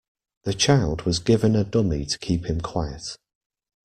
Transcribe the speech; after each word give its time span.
The 0.45 0.55
child 0.55 1.03
was 1.03 1.19
given 1.19 1.55
a 1.55 1.63
dummy 1.63 2.05
to 2.07 2.17
keep 2.17 2.45
him 2.47 2.59
quiet 2.59 3.17